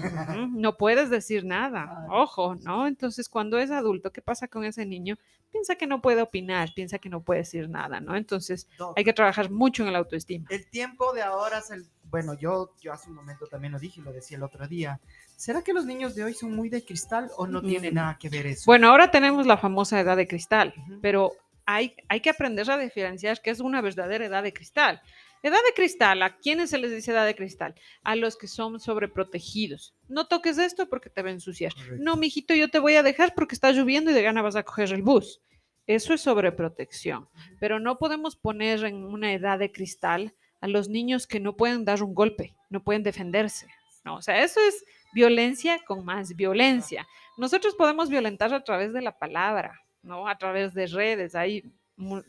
[0.52, 2.86] No puedes decir nada, ojo, ¿no?
[2.86, 5.16] Entonces, cuando es adulto, ¿qué pasa con ese niño?
[5.50, 8.14] Piensa que no puede opinar, piensa que no puede decir nada, ¿no?
[8.14, 10.46] Entonces, Doc, hay que trabajar mucho en la autoestima.
[10.50, 11.86] El tiempo de ahora es el...
[12.10, 15.00] Bueno, yo, yo hace un momento también lo dije y lo decía el otro día.
[15.36, 18.28] ¿Será que los niños de hoy son muy de cristal o no tiene nada que
[18.28, 18.62] ver eso?
[18.66, 21.32] Bueno, ahora tenemos la famosa edad de cristal, pero
[21.66, 25.02] hay, hay que aprender a diferenciar qué es una verdadera edad de cristal.
[25.42, 27.74] Edad de cristal, ¿a quiénes se les dice edad de cristal?
[28.02, 29.94] A los que son sobreprotegidos.
[30.08, 31.72] No toques esto porque te va a ensuciar.
[31.74, 31.96] Correcto.
[32.00, 34.64] No, mijito, yo te voy a dejar porque está lloviendo y de gana vas a
[34.64, 35.40] coger el bus.
[35.86, 37.28] Eso es sobreprotección.
[37.60, 41.84] Pero no podemos poner en una edad de cristal a los niños que no pueden
[41.84, 43.66] dar un golpe, no pueden defenderse.
[44.04, 47.06] No, o sea, eso es violencia con más violencia.
[47.36, 50.28] Nosotros podemos violentar a través de la palabra, ¿no?
[50.28, 51.34] A través de redes.
[51.34, 51.64] Hay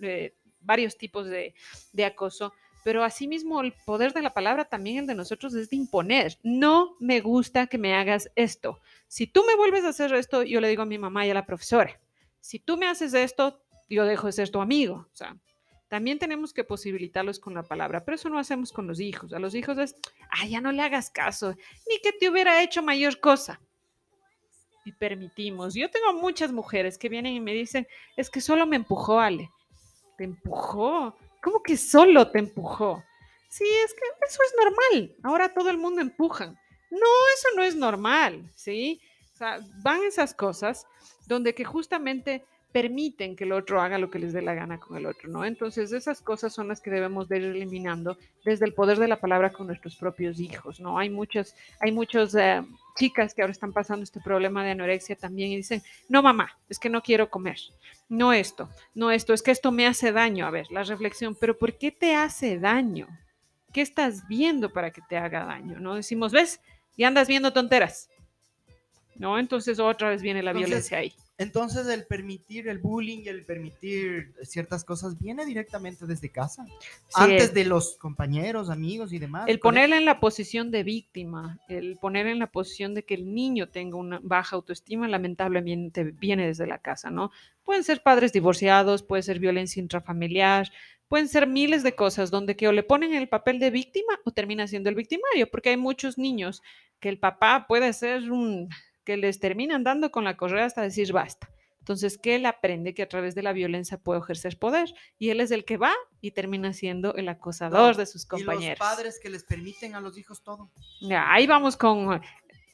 [0.01, 1.53] eh, varios tipos de,
[1.93, 5.77] de acoso, pero asimismo el poder de la palabra también el de nosotros es de
[5.77, 6.37] imponer.
[6.43, 8.79] No me gusta que me hagas esto.
[9.07, 11.33] Si tú me vuelves a hacer esto, yo le digo a mi mamá y a
[11.33, 11.99] la profesora.
[12.39, 15.07] Si tú me haces esto, yo dejo de ser tu amigo.
[15.11, 15.35] O sea,
[15.89, 19.33] también tenemos que posibilitarlos con la palabra, pero eso no hacemos con los hijos.
[19.33, 19.95] A los hijos es,
[20.29, 21.55] ah, ya no le hagas caso,
[21.89, 23.59] ni que te hubiera hecho mayor cosa.
[24.85, 25.73] Y permitimos.
[25.73, 29.49] Yo tengo muchas mujeres que vienen y me dicen, es que solo me empujó Ale.
[30.15, 31.17] ¿Te empujó?
[31.41, 33.03] ¿Cómo que solo te empujó?
[33.49, 35.15] Sí, es que eso es normal.
[35.23, 36.45] Ahora todo el mundo empuja.
[36.91, 39.01] No, eso no es normal, ¿sí?
[39.83, 40.85] Van esas cosas
[41.25, 44.95] donde que justamente permiten que el otro haga lo que les dé la gana con
[44.95, 45.43] el otro, ¿no?
[45.43, 49.19] Entonces, esas cosas son las que debemos de ir eliminando desde el poder de la
[49.19, 50.99] palabra con nuestros propios hijos, ¿no?
[50.99, 52.61] Hay muchas, hay muchas eh,
[52.95, 56.77] chicas que ahora están pasando este problema de anorexia también y dicen, no mamá, es
[56.77, 57.57] que no quiero comer,
[58.07, 60.45] no esto, no esto, es que esto me hace daño.
[60.45, 63.07] A ver, la reflexión, pero ¿por qué te hace daño?
[63.73, 65.79] ¿Qué estás viendo para que te haga daño?
[65.79, 65.95] ¿No?
[65.95, 66.59] Decimos, ¿ves?
[66.95, 68.09] Y andas viendo tonteras.
[69.15, 69.39] ¿No?
[69.39, 71.13] Entonces otra vez viene la violencia ahí.
[71.39, 76.65] Entonces el permitir el bullying y el permitir ciertas cosas viene directamente desde casa,
[77.15, 79.45] antes de los compañeros, amigos y demás.
[79.47, 83.33] El ponerle en la posición de víctima, el poner en la posición de que el
[83.33, 87.31] niño tenga una baja autoestima, lamentablemente viene desde la casa, ¿no?
[87.63, 90.69] Pueden ser padres divorciados, puede ser violencia intrafamiliar,
[91.07, 94.31] pueden ser miles de cosas donde que o le ponen el papel de víctima o
[94.31, 96.61] termina siendo el victimario, porque hay muchos niños
[96.99, 98.67] que el papá puede ser un
[99.09, 101.49] que les terminan dando con la correa hasta decir basta.
[101.79, 105.39] Entonces, que él aprende que a través de la violencia puede ejercer poder y él
[105.41, 105.91] es el que va
[106.21, 108.65] y termina siendo el acosador de sus compañeros.
[108.65, 110.69] Y los padres que les permiten a los hijos todo.
[111.01, 112.21] Ya, ahí vamos con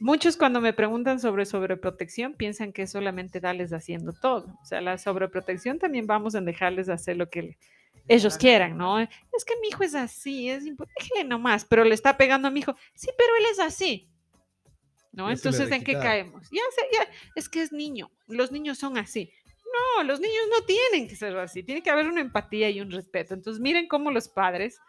[0.02, 4.58] muchos cuando me preguntan sobre sobreprotección piensan que solamente darles haciendo todo.
[4.62, 7.58] O sea, la sobreprotección también vamos a dejarles hacer lo que
[8.10, 9.00] ellos quieran, ¿no?
[9.00, 12.60] Es que mi hijo es así, es déjele nomás, pero le está pegando a mi
[12.60, 12.76] hijo.
[12.94, 14.10] Sí, pero él es así.
[15.16, 15.32] ¿No?
[15.32, 16.50] Entonces, ¿en qué caemos?
[16.52, 19.32] Ya, ya, es que es niño, los niños son así.
[19.98, 22.92] No, los niños no tienen que ser así, tiene que haber una empatía y un
[22.92, 23.34] respeto.
[23.34, 24.80] Entonces, miren cómo los padres,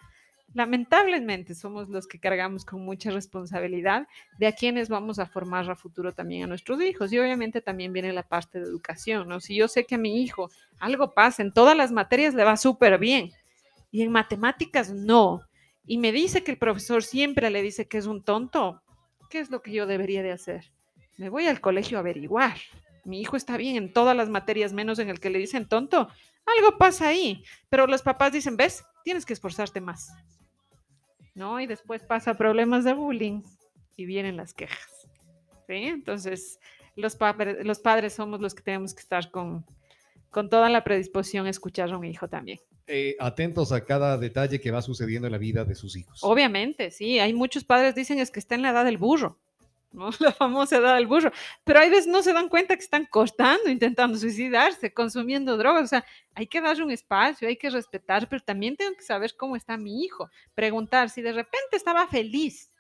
[0.52, 4.06] lamentablemente, somos los que cargamos con mucha responsabilidad
[4.38, 7.12] de a quienes vamos a formar a futuro también a nuestros hijos.
[7.12, 9.40] Y obviamente también viene la parte de educación, ¿no?
[9.40, 12.56] Si yo sé que a mi hijo algo pasa, en todas las materias le va
[12.56, 13.30] súper bien
[13.90, 15.42] y en matemáticas no,
[15.86, 18.82] y me dice que el profesor siempre le dice que es un tonto,
[19.30, 20.72] ¿Qué es lo que yo debería de hacer?
[21.16, 22.56] Me voy al colegio a averiguar.
[23.04, 26.08] Mi hijo está bien en todas las materias, menos en el que le dicen tonto.
[26.44, 27.42] Algo pasa ahí.
[27.68, 30.12] Pero los papás dicen, ves, tienes que esforzarte más.
[31.34, 31.60] ¿No?
[31.60, 33.42] Y después pasa problemas de bullying
[33.96, 35.08] y vienen las quejas.
[35.66, 35.74] ¿Sí?
[35.74, 36.60] Entonces,
[36.96, 37.16] los,
[37.62, 39.64] los padres somos los que tenemos que estar con,
[40.30, 42.58] con toda la predisposición a escuchar a un hijo también.
[42.88, 46.20] Eh, atentos a cada detalle que va sucediendo en la vida de sus hijos.
[46.22, 47.18] Obviamente, sí.
[47.18, 49.40] Hay muchos padres dicen es que está en la edad del burro,
[49.90, 50.10] ¿no?
[50.20, 51.32] La famosa edad del burro.
[51.64, 55.82] Pero hay veces no se dan cuenta que están cortando, intentando suicidarse, consumiendo drogas.
[55.82, 59.34] O sea, hay que darle un espacio, hay que respetar, pero también tengo que saber
[59.36, 60.30] cómo está mi hijo.
[60.54, 62.70] Preguntar si de repente estaba feliz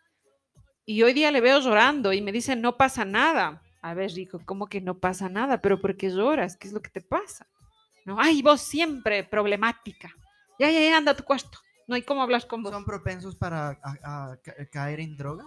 [0.84, 3.60] y hoy día le veo llorando y me dicen no pasa nada.
[3.82, 5.60] A ver, Rico, ¿cómo que no pasa nada?
[5.60, 6.56] ¿Pero por qué lloras?
[6.56, 7.48] ¿Qué es lo que te pasa?
[8.06, 8.16] ¿No?
[8.18, 10.14] Ay, vos siempre problemática.
[10.58, 11.58] Ya, ya, ya, anda a tu cuarto.
[11.86, 12.72] No hay cómo hablar con vos.
[12.72, 13.78] ¿Son propensos para
[14.70, 15.46] caer en drogas?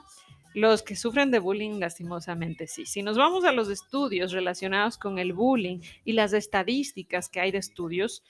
[0.53, 2.85] Los que sufren de bullying, lastimosamente, sí.
[2.85, 7.51] Si nos vamos a los estudios relacionados con el bullying y las estadísticas que hay
[7.51, 8.23] de estudios,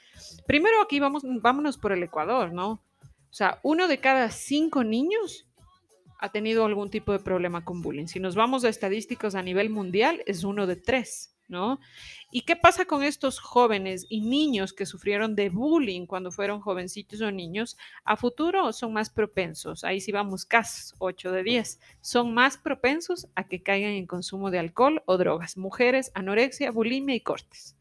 [0.46, 2.72] primero aquí vamos, vámonos por el Ecuador, ¿no?
[2.72, 5.46] O sea, uno de cada cinco niños
[6.20, 8.08] ha tenido algún tipo de problema con bullying.
[8.08, 11.36] Si nos vamos a estadísticas a nivel mundial, es uno de tres.
[11.50, 11.80] ¿No?
[12.32, 17.20] ¿Y qué pasa con estos jóvenes y niños que sufrieron de bullying cuando fueron jovencitos
[17.22, 17.78] o niños?
[18.06, 23.28] A futuro son más propensos, ahí sí vamos casi 8 de 10, son más propensos
[23.36, 25.58] a que caigan en consumo de alcohol o drogas.
[25.58, 27.76] Mujeres, anorexia, bulimia y cortes.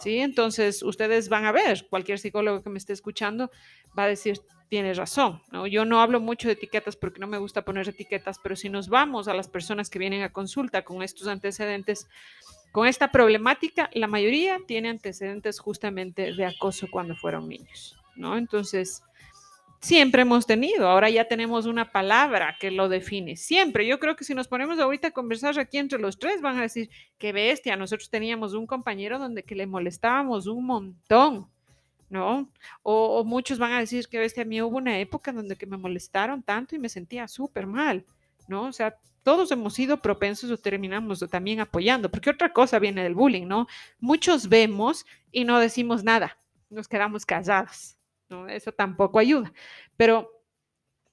[0.00, 0.18] ¿Sí?
[0.18, 3.50] Entonces, ustedes van a ver, cualquier psicólogo que me esté escuchando
[3.98, 5.66] va a decir, tienes razón, ¿no?
[5.66, 8.88] Yo no hablo mucho de etiquetas porque no me gusta poner etiquetas, pero si nos
[8.88, 12.06] vamos a las personas que vienen a consulta con estos antecedentes,
[12.72, 18.36] con esta problemática, la mayoría tiene antecedentes justamente de acoso cuando fueron niños, ¿no?
[18.36, 19.02] Entonces,
[19.80, 23.86] siempre hemos tenido, ahora ya tenemos una palabra que lo define, siempre.
[23.86, 26.62] Yo creo que si nos ponemos ahorita a conversar aquí entre los tres, van a
[26.62, 31.48] decir, qué bestia, nosotros teníamos un compañero donde que le molestábamos un montón,
[32.10, 32.48] ¿no?
[32.82, 35.76] O, muchos van a decir, qué bestia, a mí hubo una época donde que me
[35.76, 38.04] molestaron tanto y me sentía súper mal,
[38.48, 38.64] ¿no?
[38.64, 38.96] O sea,
[39.28, 43.66] todos hemos sido propensos o terminamos también apoyando, porque otra cosa viene del bullying, ¿no?
[44.00, 46.38] Muchos vemos y no decimos nada,
[46.70, 47.98] nos quedamos callados,
[48.30, 48.48] ¿no?
[48.48, 49.52] Eso tampoco ayuda,
[49.98, 50.32] pero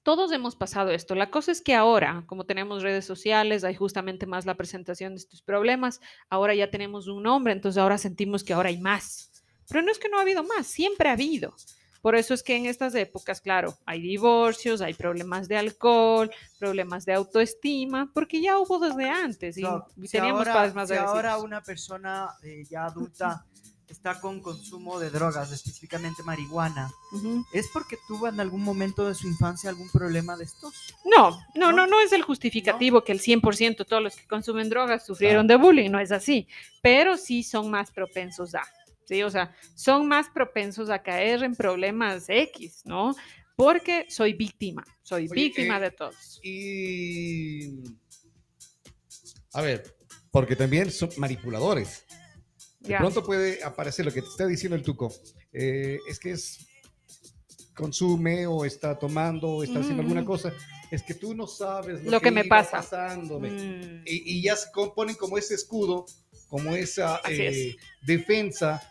[0.02, 1.14] todos hemos pasado esto.
[1.14, 5.18] La cosa es que ahora, como tenemos redes sociales, hay justamente más la presentación de
[5.18, 6.00] estos problemas,
[6.30, 9.44] ahora ya tenemos un nombre, entonces ahora sentimos que ahora hay más.
[9.68, 11.54] Pero no es que no ha habido más, siempre ha habido.
[12.06, 17.04] Por eso es que en estas épocas, claro, hay divorcios, hay problemas de alcohol, problemas
[17.04, 20.88] de autoestima, porque ya hubo desde antes y, So, y si teníamos ahora, padres más
[20.88, 23.44] si ahora una persona eh, ya adulta
[23.88, 26.92] está con consumo de drogas, específicamente marihuana.
[27.52, 30.94] ¿es porque tuvo en algún momento de su infancia algún problema de estos?
[31.04, 31.72] No, no, ¿No?
[31.72, 35.48] no, no es el justificativo que el 100% de todos los que consumen drogas sufrieron
[35.48, 36.46] de bullying, no es así,
[36.80, 38.62] pero sí son más propensos a,
[39.06, 39.22] ¿sí?
[39.22, 43.14] O sea, son más propensos a caer en problemas X, ¿no?
[43.56, 46.40] Porque soy víctima, soy Oye, víctima eh, de todos.
[46.42, 47.82] Y.
[49.54, 49.96] A ver,
[50.30, 52.04] porque también son manipuladores.
[52.80, 55.12] De pronto puede aparecer lo que te está diciendo el tuco.
[55.52, 56.58] eh, es que es
[57.74, 60.26] consume o está tomando o está haciendo alguna Mm.
[60.26, 60.52] cosa.
[60.90, 62.76] Es que tú no sabes lo, Lo que me iba pasa.
[62.78, 63.50] pasándome.
[63.50, 66.04] Mm, Y, y ya se ponen como ese escudo,
[66.48, 67.76] como esa eh, es.
[68.06, 68.82] defensa.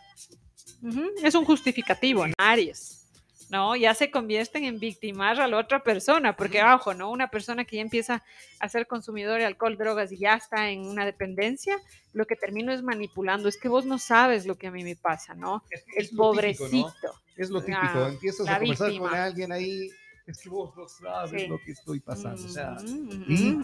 [1.22, 2.34] Es un justificativo, ¿no?
[2.38, 3.08] Aries,
[3.50, 3.76] ¿no?
[3.76, 7.10] Ya se convierten en victimar a la otra persona, porque, ojo, ¿no?
[7.10, 8.22] Una persona que ya empieza
[8.60, 11.76] a ser consumidor de alcohol, drogas y ya está en una dependencia,
[12.12, 13.48] lo que termino es manipulando.
[13.48, 15.62] Es que vos no sabes lo que a mí me pasa, ¿no?
[15.70, 16.88] Es, El es lo típico, pobrecito.
[17.02, 17.12] ¿no?
[17.36, 17.80] Es lo típico.
[17.84, 19.10] Ah, Empiezas la a conversar víctima.
[19.10, 19.90] con alguien ahí.
[20.26, 21.46] Es que vos no sabes Sí.
[21.48, 22.44] lo que estoy pasando.
[22.44, 23.62] O sea, Mm.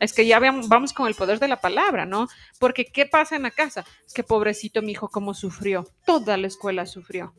[0.00, 2.28] Es que ya vamos con el poder de la palabra, ¿no?
[2.58, 3.84] Porque ¿qué pasa en la casa?
[4.06, 5.86] Es que pobrecito mi hijo, cómo sufrió.
[6.04, 7.34] Toda la escuela sufrió,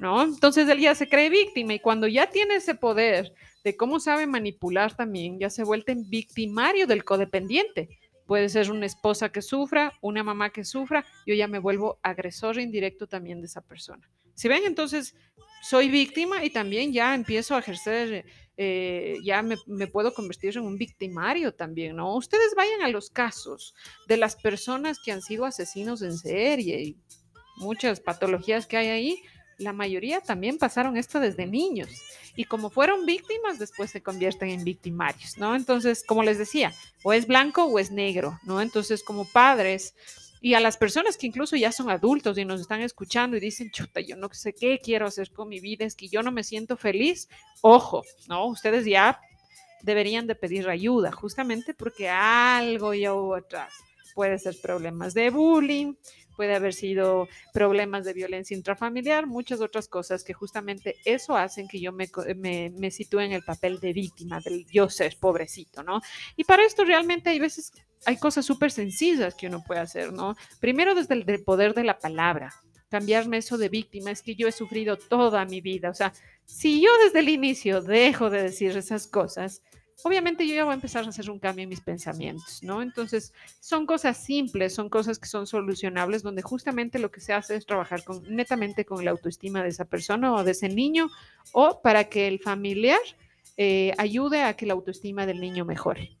[0.00, 0.22] ¿no?
[0.22, 4.26] Entonces él ya se cree víctima y cuando ya tiene ese poder de cómo sabe
[4.26, 7.88] manipular también, ya se vuelve en victimario del codependiente.
[8.26, 12.58] Puede ser una esposa que sufra, una mamá que sufra, yo ya me vuelvo agresor
[12.58, 14.08] indirecto también de esa persona.
[14.38, 15.16] Si ven, entonces
[15.62, 18.24] soy víctima y también ya empiezo a ejercer
[18.56, 22.14] eh, ya me, me puedo convertir en un victimario también, ¿no?
[22.14, 23.74] Ustedes vayan a los casos
[24.06, 26.96] de las personas que han sido asesinos en serie y
[27.56, 29.22] muchas patologías que hay ahí,
[29.58, 31.88] la mayoría también pasaron esto desde niños
[32.36, 35.56] y como fueron víctimas, después se convierten en victimarios, ¿no?
[35.56, 36.72] Entonces, como les decía,
[37.02, 38.62] o es blanco o es negro, ¿no?
[38.62, 39.94] Entonces, como padres
[40.40, 43.70] y a las personas que incluso ya son adultos y nos están escuchando y dicen,
[43.70, 46.44] chuta, yo no sé qué quiero hacer con mi vida, es que yo no me
[46.44, 47.28] siento feliz,
[47.60, 48.46] ojo, ¿no?
[48.46, 49.20] Ustedes ya
[49.82, 53.72] deberían de pedir ayuda, justamente porque algo ya hubo atrás.
[54.18, 55.94] Puede ser problemas de bullying,
[56.36, 61.78] puede haber sido problemas de violencia intrafamiliar, muchas otras cosas que justamente eso hacen que
[61.78, 66.00] yo me, me, me sitúe en el papel de víctima, del yo ser pobrecito, ¿no?
[66.34, 67.70] Y para esto realmente hay veces,
[68.06, 70.34] hay cosas súper sencillas que uno puede hacer, ¿no?
[70.58, 72.52] Primero desde el poder de la palabra,
[72.88, 76.12] cambiarme eso de víctima, es que yo he sufrido toda mi vida, o sea,
[76.44, 79.62] si yo desde el inicio dejo de decir esas cosas,
[80.04, 82.82] obviamente yo ya voy a empezar a hacer un cambio en mis pensamientos, ¿no?
[82.82, 87.56] Entonces, son cosas simples, son cosas que son solucionables, donde justamente lo que se hace
[87.56, 91.08] es trabajar con, netamente con la autoestima de esa persona o de ese niño,
[91.52, 93.00] o para que el familiar
[93.56, 96.17] eh, ayude a que la autoestima del niño mejore.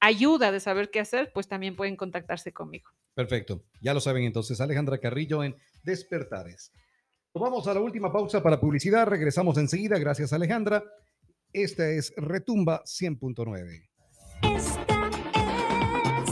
[0.00, 2.90] ayuda de saber qué hacer, pues también pueden contactarse conmigo.
[3.14, 6.72] Perfecto, ya lo saben entonces, Alejandra Carrillo en Despertares.
[7.32, 10.84] Vamos a la última pausa para publicidad, regresamos enseguida, gracias Alejandra.
[11.52, 13.88] Esta es Retumba 100.9.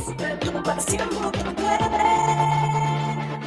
[0.04, 1.81] Esta es tu pasión, tu